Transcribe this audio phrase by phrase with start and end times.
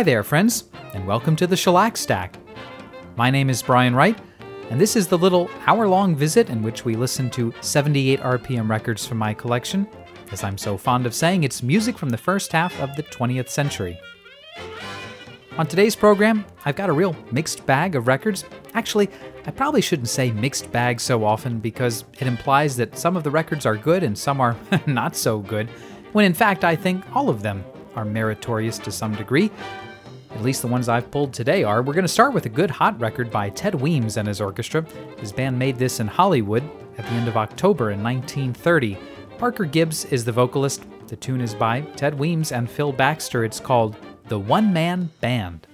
[0.00, 0.64] Hi there, friends,
[0.94, 2.38] and welcome to the Shellac Stack.
[3.16, 4.18] My name is Brian Wright,
[4.70, 8.70] and this is the little hour long visit in which we listen to 78 RPM
[8.70, 9.86] records from my collection.
[10.32, 13.50] As I'm so fond of saying, it's music from the first half of the 20th
[13.50, 14.00] century.
[15.58, 18.46] On today's program, I've got a real mixed bag of records.
[18.72, 19.10] Actually,
[19.44, 23.30] I probably shouldn't say mixed bag so often because it implies that some of the
[23.30, 24.56] records are good and some are
[24.86, 25.68] not so good,
[26.12, 27.62] when in fact I think all of them
[27.96, 29.50] are meritorious to some degree.
[30.32, 31.82] At least the ones I've pulled today are.
[31.82, 34.84] We're going to start with a good hot record by Ted Weems and his orchestra.
[35.18, 36.62] His band made this in Hollywood
[36.98, 38.96] at the end of October in 1930.
[39.38, 40.84] Parker Gibbs is the vocalist.
[41.08, 43.44] The tune is by Ted Weems and Phil Baxter.
[43.44, 43.96] It's called
[44.28, 45.66] The One Man Band.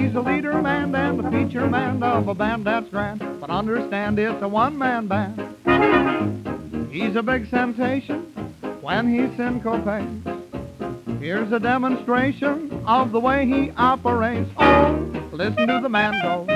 [0.00, 3.18] He's a leader man and the feature man of a band that's grand.
[3.38, 6.88] But understand it's a one-man band.
[6.90, 8.22] He's a big sensation
[8.80, 10.26] when he syncopates.
[11.20, 14.50] Here's a demonstration of the way he operates.
[14.56, 16.46] Oh, listen to the man go.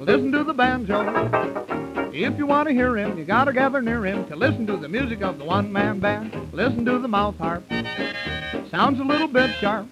[0.00, 2.10] Listen to the banjo.
[2.12, 4.88] If you want to hear him, you gotta gather near him to listen to the
[4.88, 6.52] music of the one-man band.
[6.52, 7.62] Listen to the mouth harp.
[8.72, 9.86] Sounds a little bit sharp.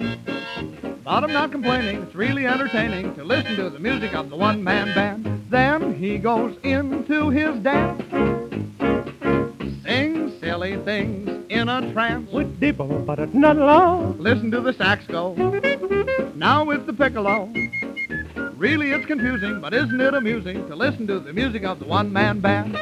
[1.08, 4.62] But I'm not complaining, it's really entertaining to listen to the music of the one
[4.62, 5.46] man band.
[5.48, 8.02] Then he goes into his dance,
[9.82, 12.30] sings silly things in a trance.
[12.30, 14.18] with deep but it's not long.
[14.18, 15.32] Listen to the sax go.
[16.34, 17.50] Now it's the piccolo.
[18.58, 22.12] Really, it's confusing, but isn't it amusing to listen to the music of the one
[22.12, 22.76] man band?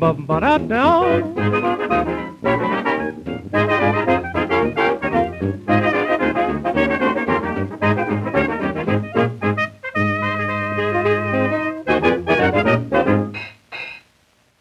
[0.00, 1.20] But but I know.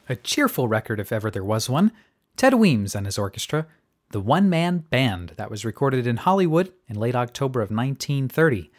[0.09, 1.93] A cheerful record, if ever there was one.
[2.35, 3.65] Ted Weems and his orchestra,
[4.11, 8.69] the one man band that was recorded in Hollywood in late October of 1930.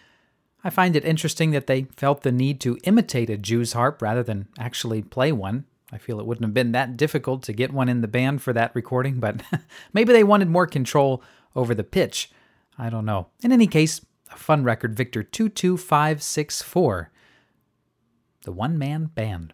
[0.62, 4.22] I find it interesting that they felt the need to imitate a Jew's harp rather
[4.22, 5.64] than actually play one.
[5.92, 8.52] I feel it wouldn't have been that difficult to get one in the band for
[8.52, 9.42] that recording, but
[9.92, 11.22] maybe they wanted more control
[11.56, 12.30] over the pitch.
[12.78, 13.28] I don't know.
[13.42, 14.00] In any case,
[14.32, 17.10] a fun record, Victor 22564.
[18.42, 19.52] The one man band.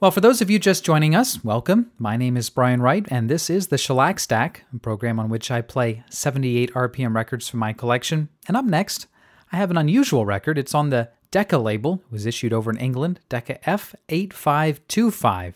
[0.00, 1.90] Well, for those of you just joining us, welcome.
[1.98, 5.50] My name is Brian Wright, and this is the Shellac Stack, a program on which
[5.50, 8.30] I play 78 RPM records from my collection.
[8.48, 9.08] And up next,
[9.52, 10.56] I have an unusual record.
[10.56, 12.02] It's on the Decca label.
[12.10, 15.54] Was issued over in England, Decca F8525.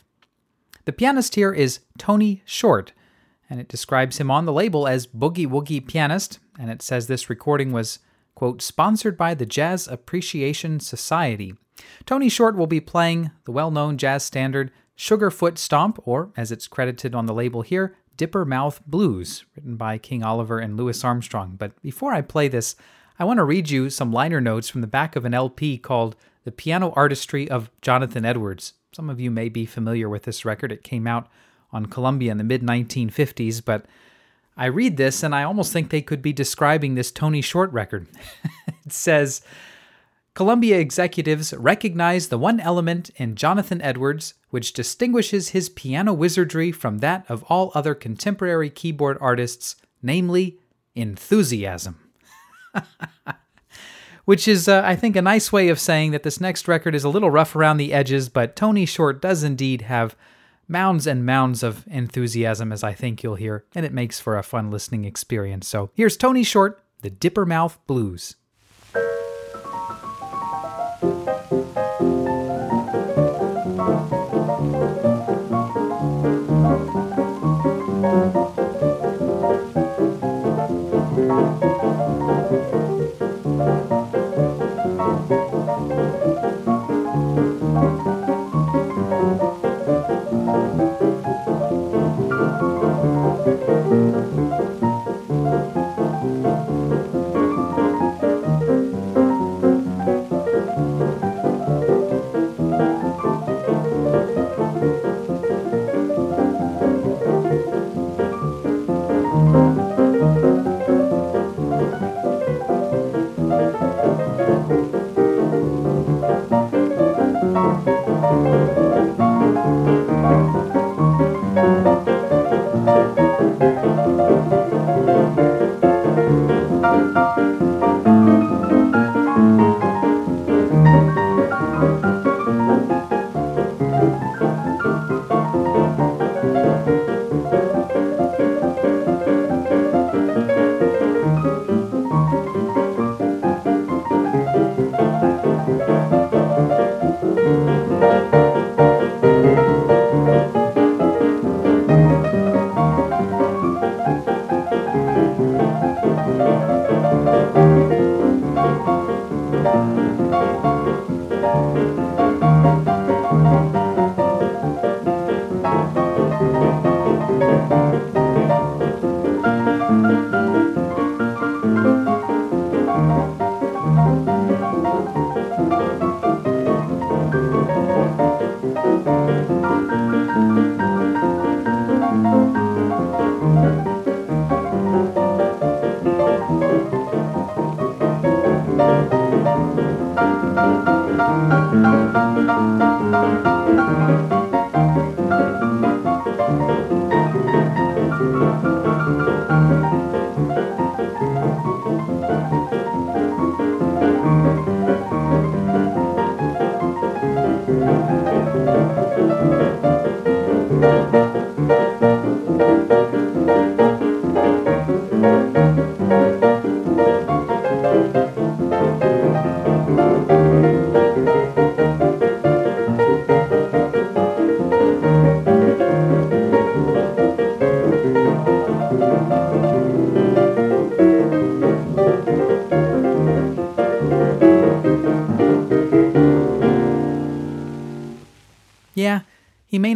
[0.84, 2.92] The pianist here is Tony Short,
[3.48, 7.30] and it describes him on the label as Boogie Woogie Pianist, and it says this
[7.30, 7.98] recording was,
[8.34, 11.54] quote, sponsored by the Jazz Appreciation Society.
[12.06, 16.68] Tony Short will be playing the well known jazz standard Sugarfoot Stomp, or as it's
[16.68, 21.56] credited on the label here, Dipper Mouth Blues, written by King Oliver and Louis Armstrong.
[21.58, 22.76] But before I play this,
[23.16, 26.16] I want to read you some liner notes from the back of an LP called
[26.43, 28.72] The Piano Artistry of Jonathan Edwards.
[28.93, 30.72] Some of you may be familiar with this record.
[30.72, 31.28] It came out
[31.72, 33.87] on Columbia in the mid 1950s, but
[34.56, 38.08] I read this and I almost think they could be describing this Tony Short record.
[38.84, 39.43] it says
[40.34, 46.99] Columbia executives recognize the one element in Jonathan Edwards which distinguishes his piano wizardry from
[46.99, 50.58] that of all other contemporary keyboard artists, namely
[50.96, 52.03] enthusiasm.
[54.24, 57.04] which is, uh, I think, a nice way of saying that this next record is
[57.04, 60.16] a little rough around the edges, but Tony Short does indeed have
[60.66, 64.42] mounds and mounds of enthusiasm, as I think you'll hear, and it makes for a
[64.42, 65.68] fun listening experience.
[65.68, 68.36] So here's Tony Short, The Dipper Mouth Blues.
[93.94, 94.23] May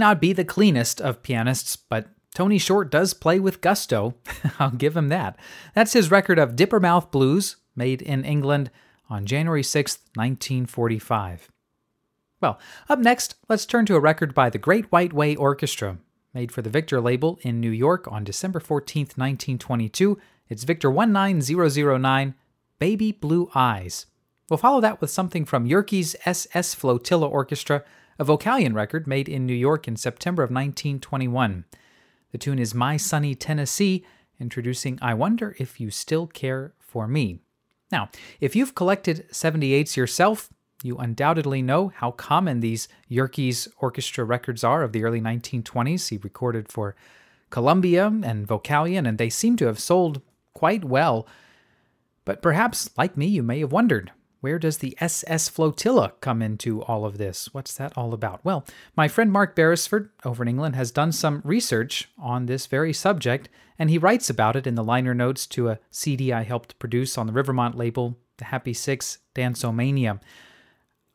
[0.09, 4.15] not be the cleanest of pianists, but Tony Short does play with gusto.
[4.59, 5.39] I'll give him that.
[5.75, 8.71] That's his record of Dippermouth Blues, made in England
[9.11, 11.51] on January 6, 1945.
[12.41, 15.99] Well, up next, let's turn to a record by the Great White Way Orchestra,
[16.33, 20.19] made for the Victor label in New York on December 14, 1922.
[20.49, 22.35] It's Victor 19009,
[22.79, 24.07] Baby Blue Eyes.
[24.49, 27.85] We'll follow that with something from Yerkes SS Flotilla Orchestra
[28.19, 31.65] a Vocalion record made in New York in September of 1921.
[32.33, 34.05] The tune is My Sunny Tennessee,
[34.41, 37.39] introducing I Wonder If You Still Care for Me.
[37.93, 38.11] Now,
[38.41, 40.51] if you've collected 78s yourself,
[40.83, 46.09] you undoubtedly know how common these Yerkes orchestra records are of the early 1920s.
[46.09, 46.97] He recorded for
[47.51, 50.23] Columbia and Vocalion, and they seem to have sold
[50.55, 51.27] quite well.
[52.25, 54.11] But perhaps, like me, you may have wondered
[54.41, 57.53] where does the SS Flotilla come into all of this?
[57.53, 58.45] What's that all about?
[58.45, 58.65] Well,
[58.97, 63.49] my friend Mark Beresford over in England has done some research on this very subject,
[63.79, 67.19] and he writes about it in the liner notes to a CD I helped produce
[67.19, 70.21] on the Rivermont label, The Happy Six Dancomania.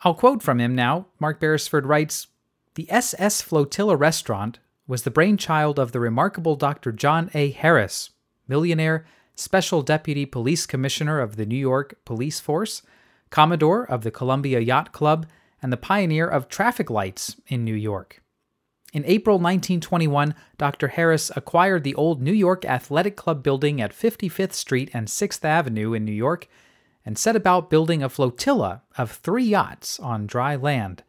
[0.01, 1.07] I'll quote from him now.
[1.19, 2.27] Mark Beresford writes
[2.75, 6.91] The SS Flotilla restaurant was the brainchild of the remarkable Dr.
[6.91, 7.51] John A.
[7.51, 8.09] Harris,
[8.47, 12.83] millionaire Special Deputy Police Commissioner of the New York Police Force,
[13.33, 15.25] Commodore of the Columbia Yacht Club,
[15.59, 18.21] and the pioneer of traffic lights in New York.
[18.93, 20.89] In April 1921, Dr.
[20.89, 25.93] Harris acquired the old New York Athletic Club building at 55th Street and 6th Avenue
[25.93, 26.47] in New York
[27.03, 31.01] and set about building a flotilla of three yachts on dry land.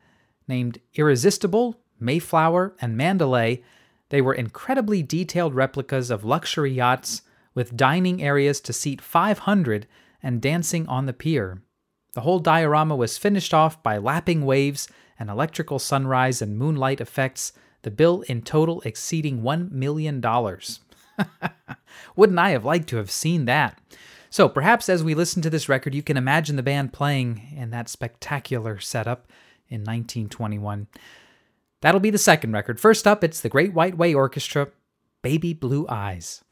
[0.49, 3.63] Named Irresistible, Mayflower, and Mandalay,
[4.09, 7.21] they were incredibly detailed replicas of luxury yachts
[7.55, 9.87] with dining areas to seat 500
[10.23, 11.61] and dancing on the pier.
[12.15, 17.53] The whole diorama was finished off by lapping waves and electrical sunrise and moonlight effects
[17.83, 20.25] the bill in total exceeding $1 million.
[22.17, 23.79] Wouldn't I have liked to have seen that?
[24.31, 27.71] So perhaps as we listen to this record, you can imagine the band playing in
[27.71, 29.31] that spectacular setup
[29.69, 30.89] in 1921.
[31.81, 32.81] That'll be the second record.
[32.81, 34.69] First up, it's the Great White Way Orchestra,
[35.23, 36.43] Baby Blue Eyes.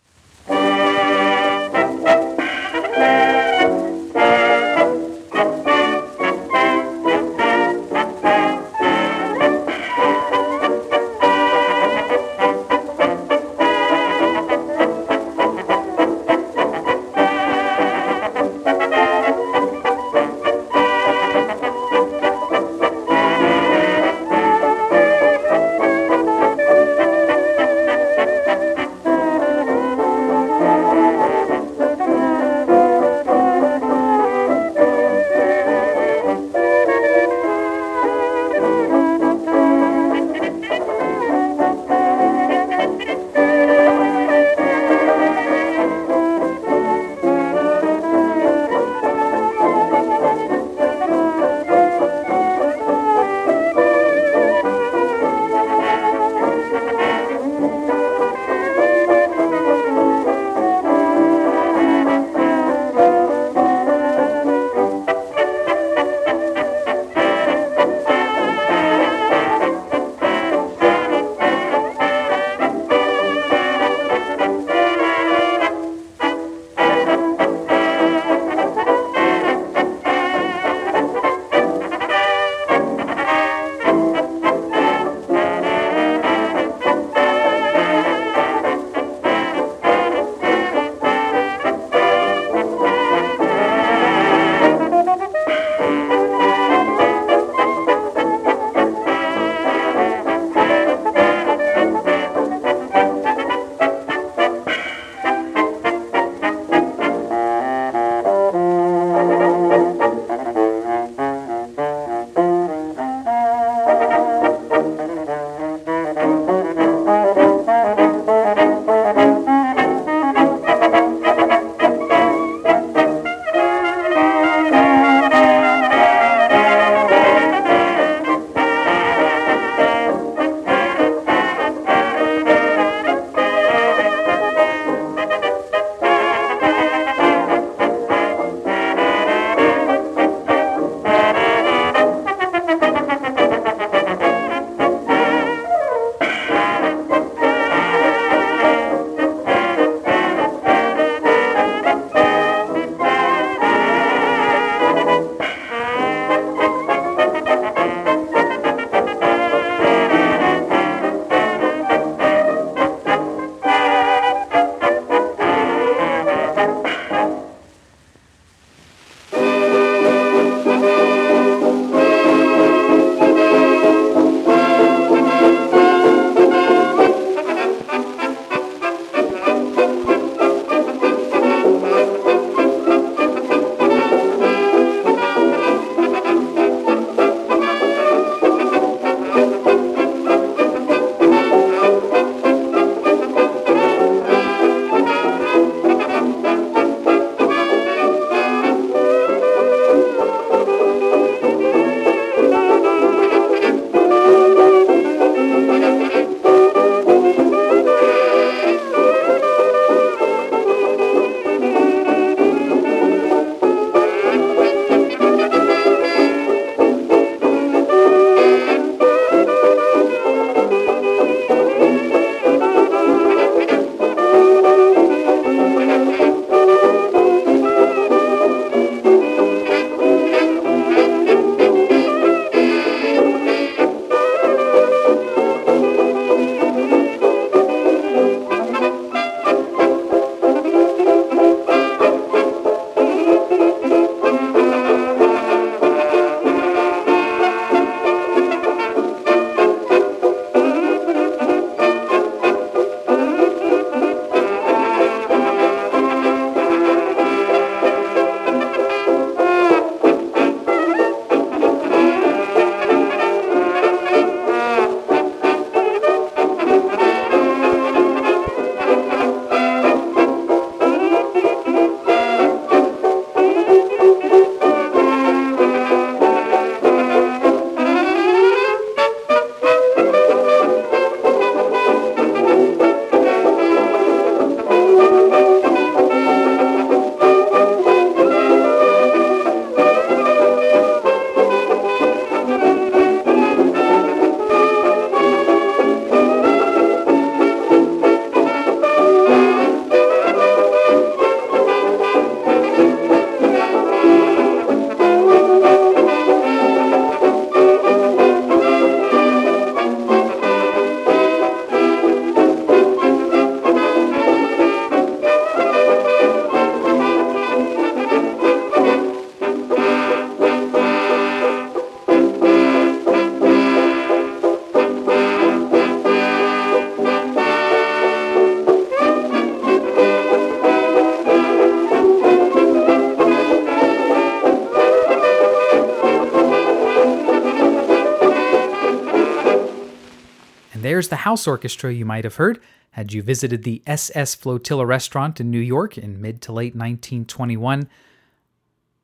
[341.13, 342.59] The house orchestra you might have heard
[342.93, 347.87] had you visited the SS Flotilla restaurant in New York in mid to late 1921.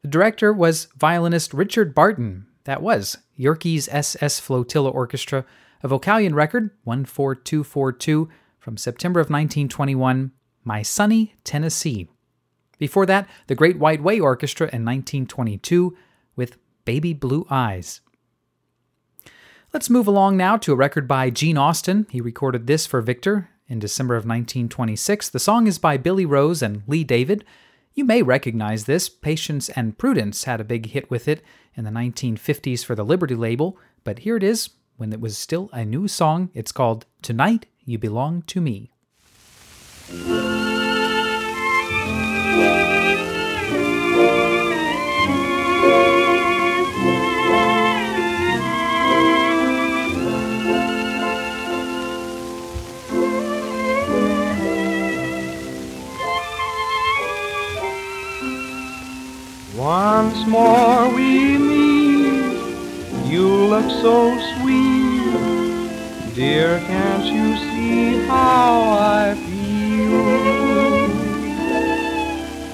[0.01, 2.47] The director was violinist Richard Barton.
[2.65, 5.45] That was Yerkes SS Flotilla Orchestra,
[5.83, 10.33] a Vocalion record, 14242, from September of 1921,
[10.65, 12.09] My Sunny Tennessee.
[12.79, 15.95] Before that, the Great White Way Orchestra in 1922
[16.37, 18.01] with Baby Blue Eyes.
[19.71, 22.07] Let's move along now to a record by Gene Austin.
[22.09, 25.29] He recorded this for Victor in December of 1926.
[25.29, 27.45] The song is by Billy Rose and Lee David.
[27.93, 29.11] You may recognize this.
[29.11, 31.43] Patience and Prudence had a big hit with it
[31.75, 35.69] in the 1950s for the Liberty label, but here it is when it was still
[35.75, 36.49] a new song.
[36.55, 38.91] It's called Tonight You Belong to Me.
[59.89, 62.61] Once more we meet,
[63.25, 66.35] you look so sweet.
[66.35, 70.29] Dear, can't you see how I feel?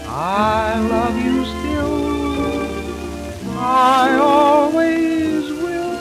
[0.09, 2.03] I love you still,
[3.61, 5.95] I always will.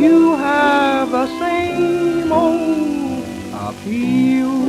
[0.00, 4.67] You have the same old appeal.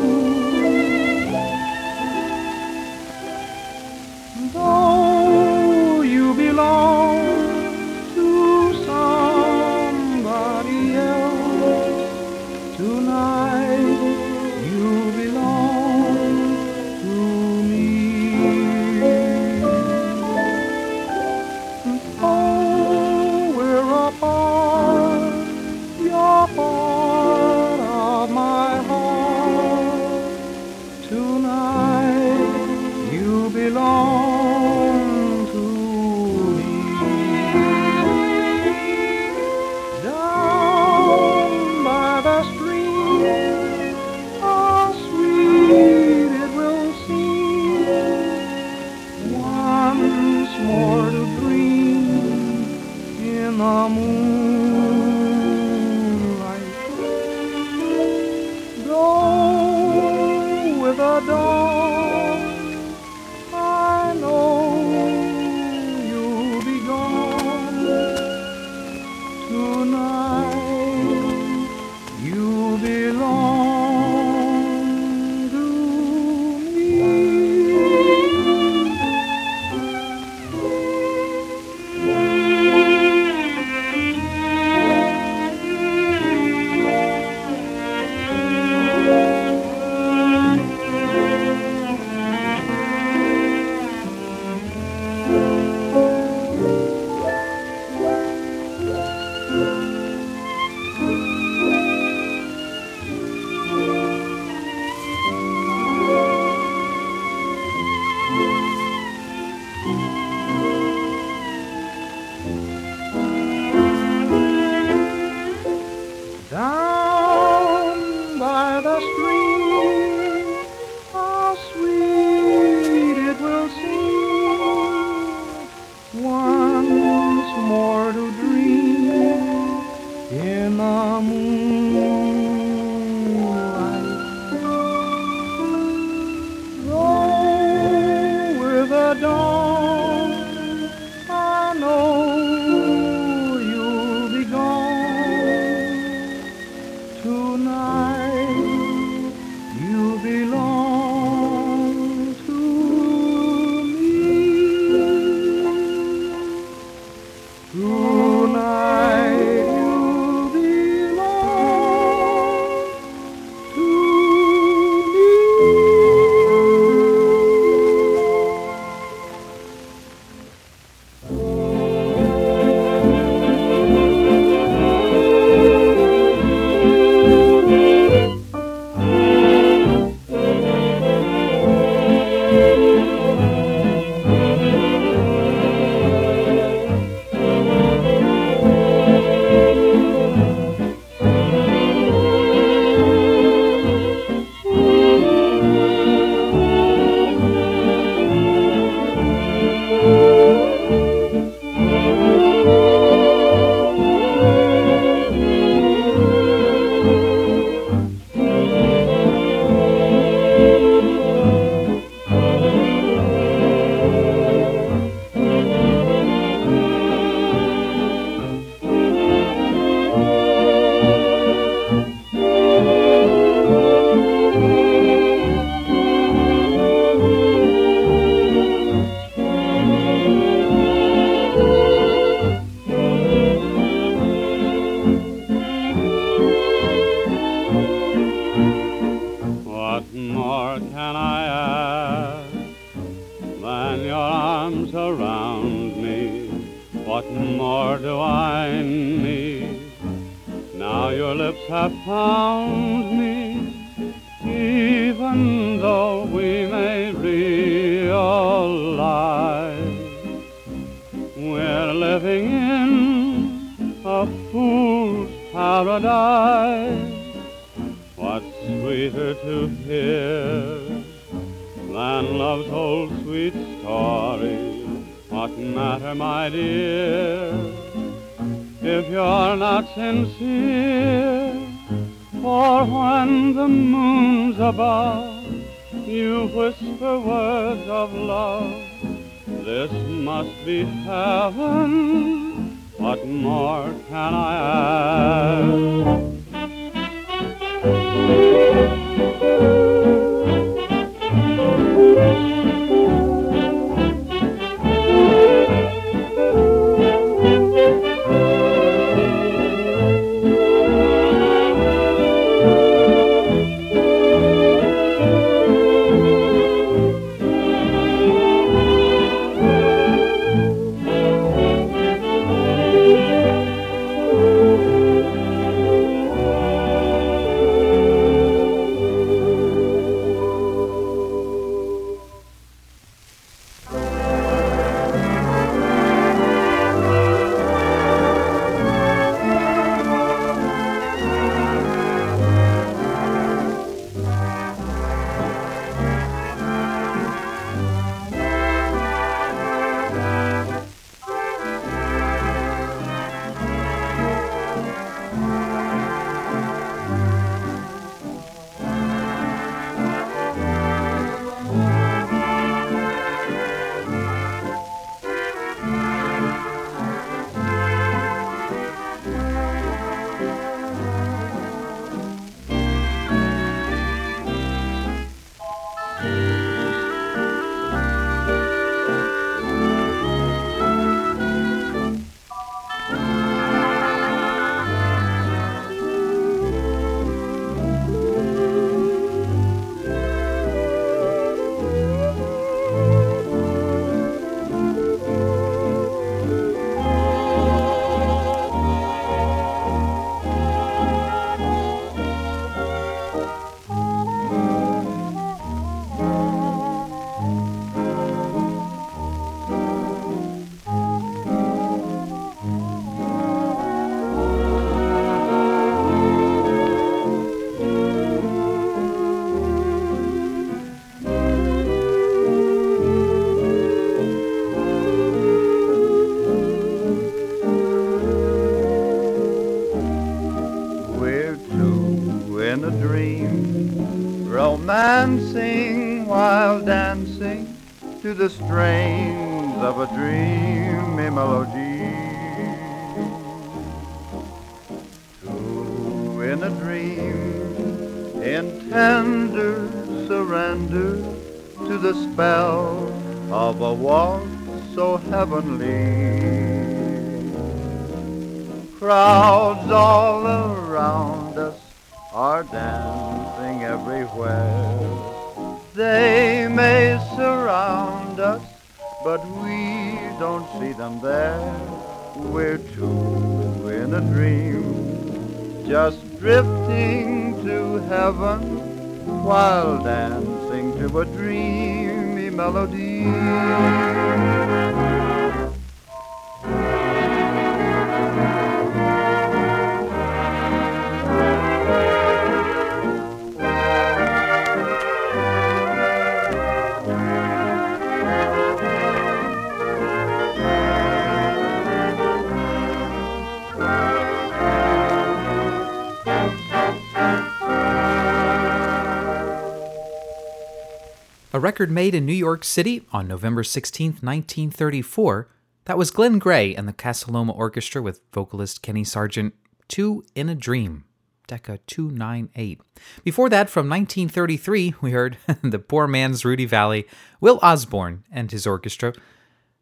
[511.79, 515.47] Record made in New York City on November 16, 1934,
[515.85, 519.53] that was Glen Gray and the Casa Loma Orchestra with vocalist Kenny Sargent,
[519.87, 521.05] Two in a Dream,
[521.47, 522.81] Decca 298.
[523.23, 527.05] Before that, from 1933, we heard the poor man's Rudy Vallée,
[527.39, 529.13] Will Osborne and his orchestra,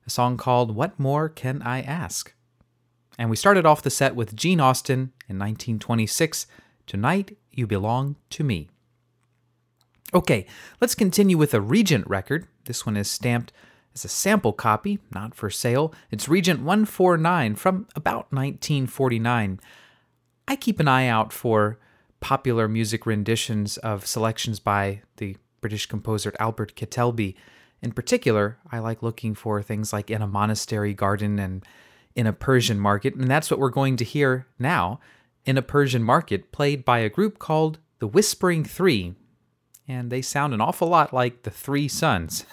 [0.05, 2.31] a song called What More Can I Ask?
[3.17, 6.45] And we started off the set with Gene Austin in 1926,
[6.85, 8.69] Tonight You Belong to Me.
[10.13, 10.45] Okay,
[10.79, 12.47] let's continue with a Regent record.
[12.65, 13.51] This one is stamped
[13.93, 15.93] as a sample copy, not for sale.
[16.11, 19.59] It's Regent 149 from about 1949.
[20.47, 21.77] I keep an eye out for
[22.21, 27.35] popular music renditions of selections by the British composer Albert Ketèlbey.
[27.81, 31.65] In particular, I like looking for things like In a Monastery Garden and
[32.15, 35.01] In a Persian Market, and that's what we're going to hear now
[35.45, 39.15] in a Persian Market, played by a group called the Whispering Three.
[39.87, 42.45] And they sound an awful lot like the Three Sons.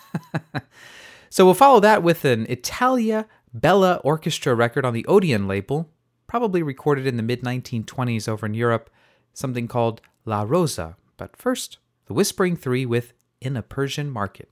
[1.31, 5.91] so we'll follow that with an Italia Bella Orchestra record on the Odeon label,
[6.27, 8.91] probably recorded in the mid 1920s over in Europe,
[9.33, 10.97] something called La Rosa.
[11.17, 14.51] But first, the Whispering Three with In a Persian Market.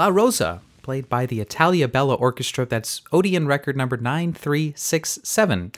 [0.00, 2.64] La Rosa, played by the Italia Bella Orchestra.
[2.64, 5.72] That's Odeon record number 9367.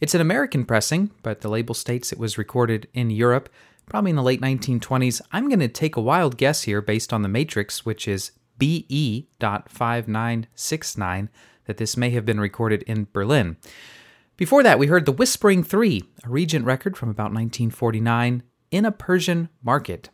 [0.00, 3.48] It's an American pressing, but the label states it was recorded in Europe,
[3.86, 5.20] probably in the late 1920s.
[5.32, 11.28] I'm going to take a wild guess here based on the matrix, which is BE.5969,
[11.64, 13.56] that this may have been recorded in Berlin.
[14.36, 18.92] Before that, we heard The Whispering Three, a Regent record from about 1949, in a
[18.92, 20.10] Persian market.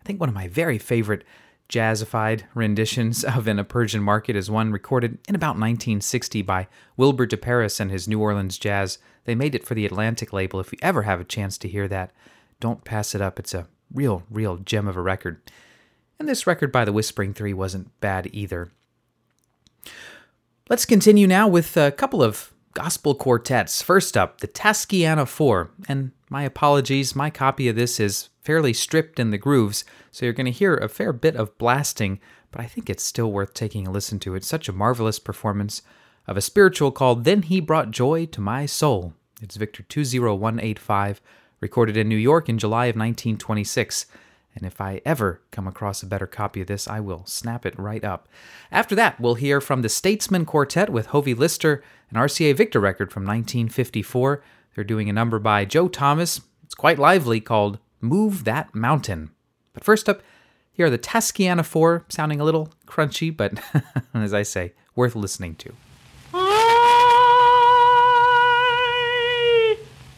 [0.00, 1.22] I think one of my very favorite
[1.68, 7.26] jazzified renditions of In a Persian Market is one recorded in about 1960 by Wilbur
[7.26, 8.98] de Paris and his New Orleans Jazz.
[9.24, 10.60] They made it for the Atlantic label.
[10.60, 12.12] If you ever have a chance to hear that,
[12.60, 13.38] don't pass it up.
[13.38, 15.40] It's a real, real gem of a record.
[16.18, 18.70] And this record by the Whispering Three wasn't bad either.
[20.70, 23.80] Let's continue now with a couple of gospel quartets.
[23.80, 25.70] First up, the Taskiana Four.
[25.88, 30.32] And my apologies, my copy of this is fairly stripped in the grooves, so you're
[30.32, 32.20] going to hear a fair bit of blasting,
[32.50, 34.34] but I think it's still worth taking a listen to.
[34.34, 35.82] It's such a marvelous performance
[36.26, 39.14] of a spiritual called Then He Brought Joy to My Soul.
[39.40, 41.22] It's Victor 20185,
[41.60, 44.06] recorded in New York in July of 1926.
[44.54, 47.78] And if I ever come across a better copy of this, I will snap it
[47.78, 48.28] right up.
[48.70, 53.12] After that, we'll hear from the Statesmen Quartet with Hovie Lister, an RCA Victor record
[53.12, 54.42] from 1954.
[54.74, 56.40] They're doing a number by Joe Thomas.
[56.62, 59.30] It's quite lively called Move That Mountain.
[59.72, 60.22] But first up,
[60.72, 63.60] here are the Taskiana 4, sounding a little crunchy, but
[64.14, 65.72] as I say, worth listening to.
[66.32, 66.58] I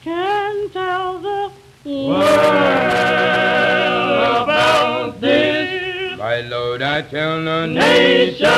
[0.03, 1.53] can tell the
[1.84, 2.76] world
[6.43, 6.51] this.
[6.51, 8.49] My Lord, I tell the nations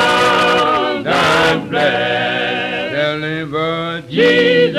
[1.07, 2.95] I'm blessed.
[2.95, 4.77] Tell him what Jesus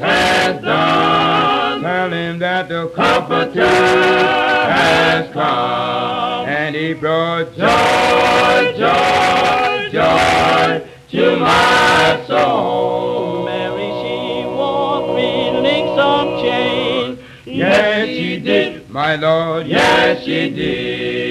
[0.00, 1.82] has done.
[1.82, 6.48] Tell him that the Comforter has come.
[6.48, 13.44] And he brought joy, joy, joy to my soul.
[13.44, 17.18] Mary, she wore three links of chain.
[17.44, 21.25] Yes, she did, my Lord, yes, she did.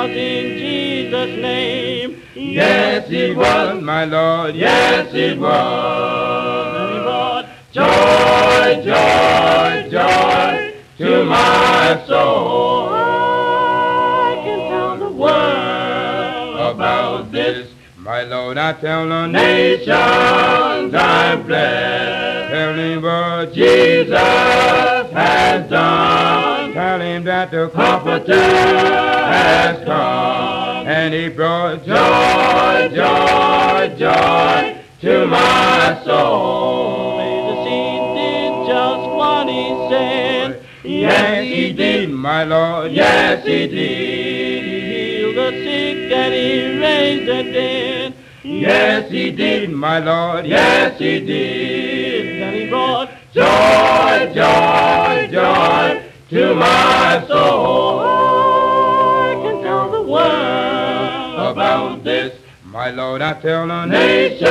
[0.00, 2.22] Was in Jesus' name.
[2.34, 7.02] Yes, it was, my Lord, yes, it And he was.
[7.04, 12.88] brought Joy, joy, joy to my soul.
[12.94, 22.50] I can tell the world About this, my Lord, I tell the nations I'm blessed.
[22.54, 26.59] Tell what Jesus has done.
[26.80, 30.86] Tell him that the Comforter has come.
[30.86, 37.18] And he brought joy, joy, joy to my soul.
[37.48, 40.64] The seed did just what he said.
[40.82, 42.92] Yes, he did, my Lord.
[42.92, 44.64] Yes, he did.
[44.64, 48.14] He healed the sick and he raised the dead.
[48.42, 50.46] Yes, he did, my Lord.
[50.46, 52.42] Yes, he did.
[52.42, 58.00] And he brought Joy, joy, joy to my soul.
[58.00, 62.32] I can tell the world About this,
[62.64, 64.48] my Lord, I tell the nations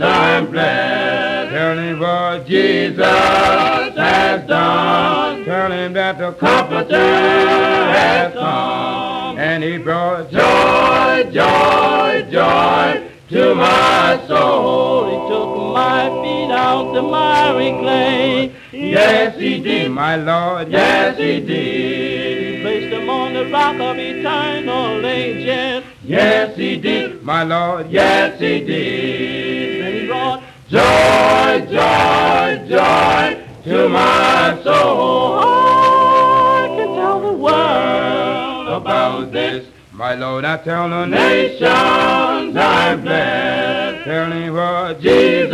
[0.00, 1.50] I'm blessed.
[1.50, 5.44] Tell him what Jesus has done.
[5.44, 9.38] Tell him that the Comforter has come.
[9.38, 15.06] And he brought joy, joy, joy to my soul.
[15.10, 18.54] He took my feet out the miry clay.
[18.72, 20.70] Yes, he did, my Lord.
[20.70, 22.58] Yes, he did.
[22.58, 25.84] He placed them on the rock of eternal ages.
[26.04, 27.90] Yes, he did, my Lord.
[27.90, 30.02] Yes, he did.
[30.02, 35.40] He brought Joy, joy, joy to my soul.
[35.40, 44.04] I can tell the world About this, my Lord, I tell the nations I'm blessed.
[44.04, 45.52] Tell him what Jesus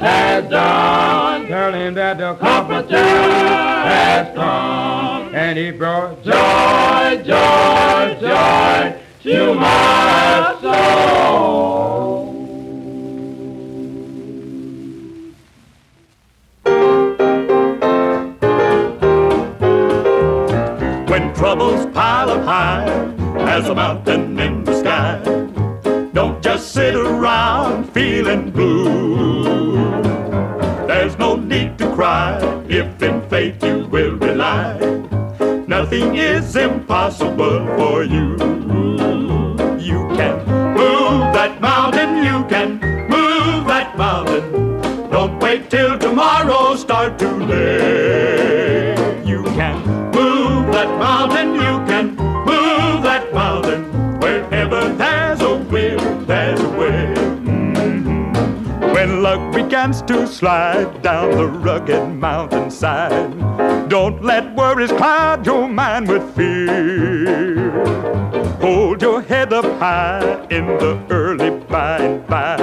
[0.00, 1.46] has done.
[1.46, 5.34] Tell him that the Comforter has come.
[5.34, 10.77] And he brought joy, joy, joy to my soul.
[60.38, 63.36] Slide down the rugged mountainside.
[63.88, 67.72] Don't let worries cloud your mind with fear.
[68.60, 72.56] Hold your head up high in the early by and by.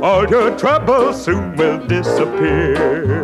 [0.00, 3.23] All your troubles soon will disappear.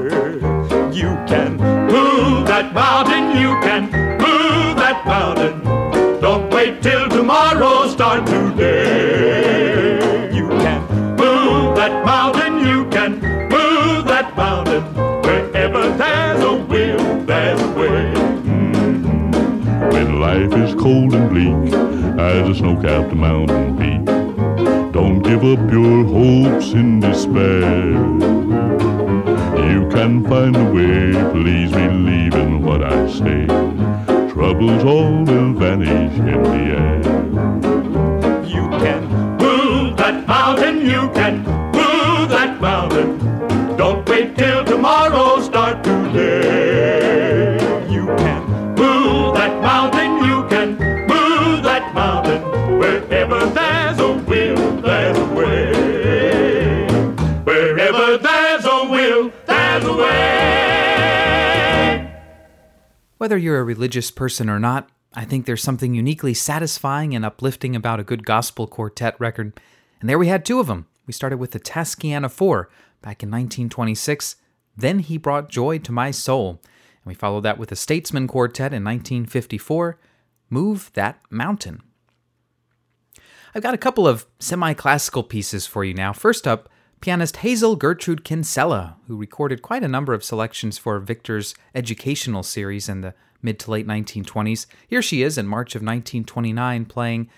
[22.70, 24.04] As a snow-capped mountain peak,
[24.92, 27.90] don't give up your hopes in despair.
[29.70, 33.46] You can find a way, please believe in what I say.
[34.32, 36.98] Troubles all will vanish in the air.
[38.46, 39.08] You can
[39.38, 41.42] move that mountain, you can
[41.72, 43.18] move that mountain.
[43.76, 44.59] Don't wait till
[63.30, 67.76] Whether you're a religious person or not, I think there's something uniquely satisfying and uplifting
[67.76, 69.52] about a good gospel quartet record.
[70.00, 70.88] And there we had two of them.
[71.06, 72.68] We started with the Taskiana 4
[73.02, 74.34] back in 1926.
[74.76, 76.60] Then He Brought Joy to My Soul.
[76.60, 80.00] And we followed that with the Statesmen Quartet in 1954,
[80.50, 81.82] Move That Mountain.
[83.54, 86.12] I've got a couple of semi classical pieces for you now.
[86.12, 86.68] First up,
[87.00, 92.88] pianist Hazel Gertrude Kinscella, who recorded quite a number of selections for Victor's educational series
[92.88, 94.66] in the mid to late 1920s.
[94.86, 97.30] Here she is in March of 1929 playing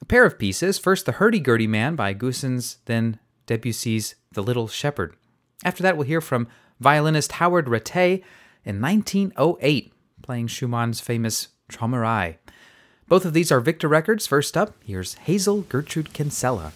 [0.00, 4.68] a pair of pieces first, The Hurdy Gurdy Man by Goossens, then Debussy's The Little
[4.68, 5.16] Shepherd.
[5.64, 6.46] After that, we'll hear from
[6.78, 8.22] violinist Howard Rattay
[8.64, 9.92] in 1908,
[10.22, 12.36] playing Schumann's famous Traumerei.
[13.08, 14.26] Both of these are Victor records.
[14.26, 16.72] First up, here's Hazel Gertrude Kinscella.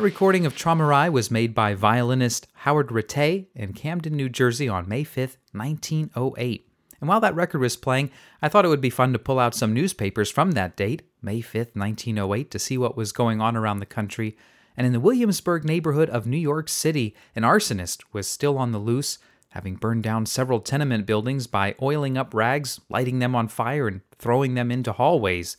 [0.00, 4.88] That recording of Traumerei was made by violinist Howard Rattay in Camden, New Jersey on
[4.88, 6.66] May 5th, 1908.
[6.98, 9.54] And while that record was playing, I thought it would be fun to pull out
[9.54, 13.80] some newspapers from that date, May 5th, 1908, to see what was going on around
[13.80, 14.38] the country.
[14.74, 18.78] And in the Williamsburg neighborhood of New York City, an arsonist was still on the
[18.78, 19.18] loose,
[19.50, 24.00] having burned down several tenement buildings by oiling up rags, lighting them on fire, and
[24.16, 25.58] throwing them into hallways.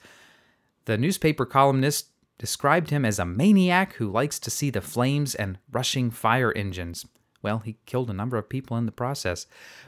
[0.86, 2.08] The newspaper columnist
[2.42, 7.06] described him as a maniac who likes to see the flames and rushing fire engines.
[7.44, 9.46] Well, he killed a number of people in the process.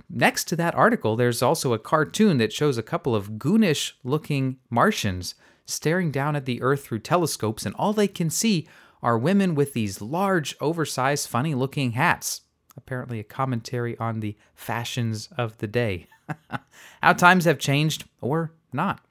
[0.08, 4.58] Next to that article, there's also a cartoon that shows a couple of goonish looking
[4.70, 5.34] Martians
[5.66, 8.68] staring down at the Earth through telescopes, and all they can see
[9.01, 12.41] are women with these large, oversized, funny looking hats.
[12.78, 16.06] Apparently, a commentary on the fashions of the day.
[17.01, 19.04] How times have changed, or not.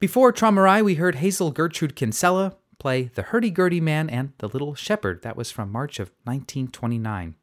[0.00, 5.20] Before Traumerei, we heard Hazel Gertrude Kinscella play The Hurdy-Gurdy Man and The Little Shepherd.
[5.20, 7.34] That was from March of 1929.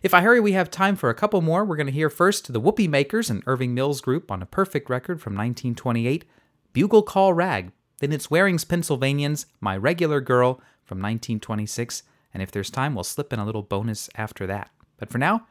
[0.00, 1.64] If I hurry, we have time for a couple more.
[1.64, 4.88] We're going to hear first the Whoopee Makers and Irving Mills Group on a perfect
[4.88, 6.24] record from 1928,
[6.72, 7.72] Bugle Call Rag.
[7.98, 12.04] Then it's Waring's Pennsylvanians, My Regular Girl from 1926.
[12.32, 14.70] And if there's time, we'll slip in a little bonus after that.
[14.98, 15.48] But for now,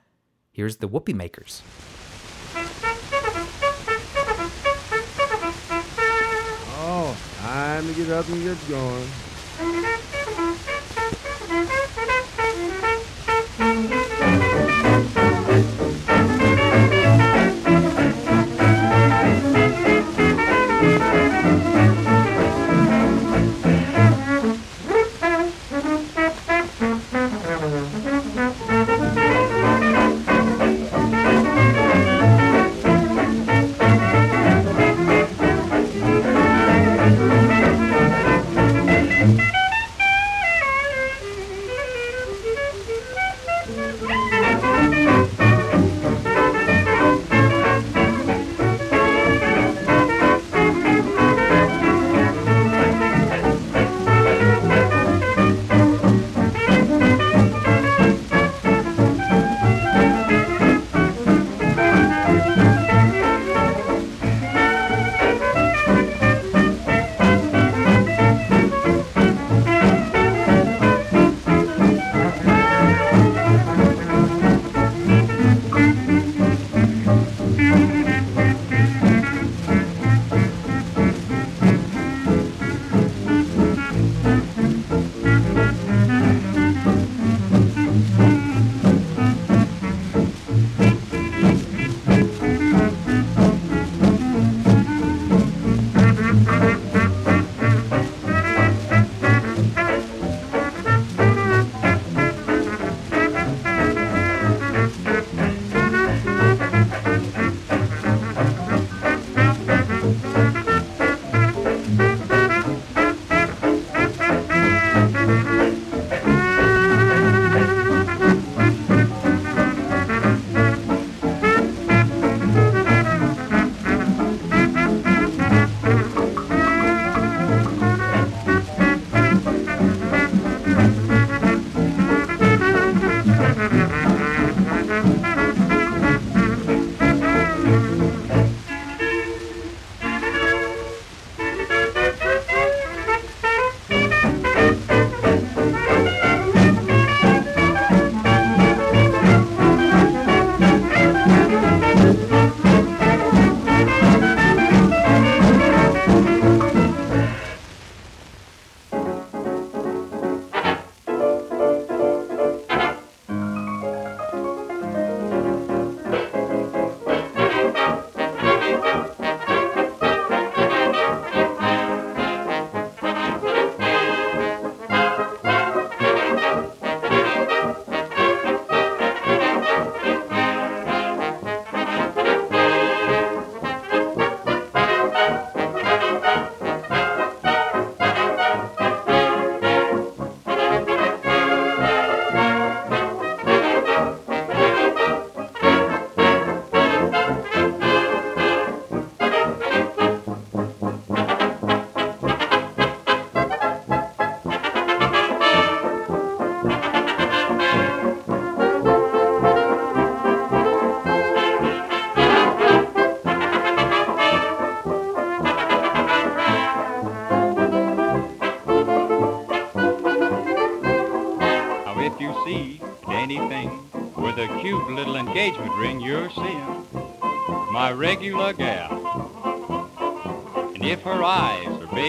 [0.53, 1.61] here's the Whoopee Makers.
[7.55, 9.24] Time to get up and get going.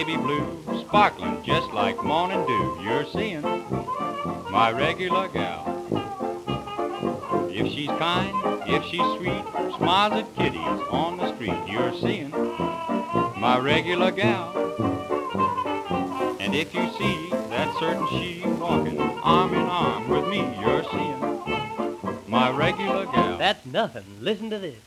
[0.07, 3.41] Baby blue, sparkling just like morning dew, you're seeing
[4.49, 5.65] my regular gal.
[7.51, 8.33] If she's kind,
[8.69, 9.43] if she's sweet,
[9.75, 14.53] smiles at kiddies on the street, you're seeing my regular gal.
[16.39, 21.19] And if you see that certain she walking arm in arm with me, you're seeing
[22.27, 23.37] my regular gal.
[23.37, 24.05] That's nothing.
[24.21, 24.79] Listen to this.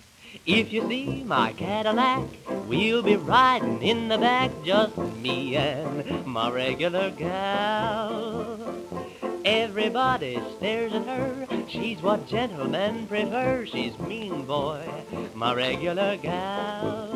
[0.46, 2.22] If you see my Cadillac,
[2.70, 8.72] we'll be riding in the back, just me and my regular gal.
[9.44, 11.48] Everybody stares at her.
[11.68, 13.66] She's what gentlemen prefer.
[13.66, 14.88] She's mean boy,
[15.34, 17.10] my regular gal.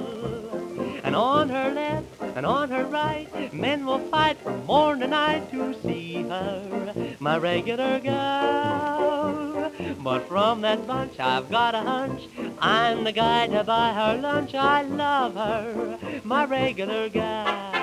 [1.04, 5.52] And on her left and on her right, men will fight from morn to night
[5.52, 9.23] to see her, my regular gal.
[10.02, 12.28] But from that bunch, I've got a hunch.
[12.58, 14.54] I'm the guy to buy her lunch.
[14.54, 17.73] I love her, my regular gal.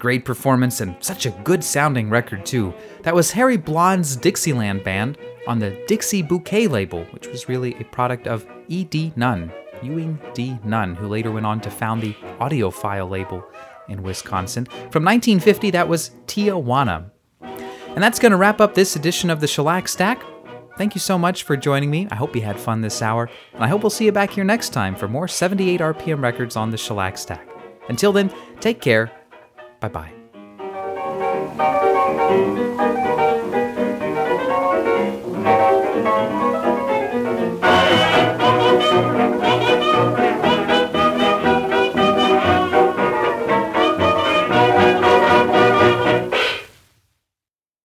[0.00, 2.74] Great performance and such a good sounding record, too.
[3.02, 7.84] That was Harry Blons' Dixieland Band on the Dixie Bouquet label, which was really a
[7.84, 9.12] product of E.D.
[9.14, 10.58] Nunn, Ewing D.
[10.64, 13.44] Nunn, who later went on to found the Audiophile label
[13.88, 14.64] in Wisconsin.
[14.90, 17.10] From 1950, that was Tijuana.
[17.42, 20.22] And that's going to wrap up this edition of the Shellac Stack.
[20.78, 22.08] Thank you so much for joining me.
[22.10, 24.44] I hope you had fun this hour, and I hope we'll see you back here
[24.44, 27.46] next time for more 78 RPM records on the Shellac Stack.
[27.90, 29.19] Until then, take care.
[29.80, 30.12] 拜拜。